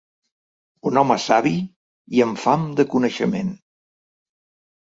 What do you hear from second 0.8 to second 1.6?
Un home savi